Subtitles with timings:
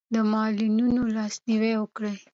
[0.13, 2.15] د معلولینو لاسنیوی وکړئ.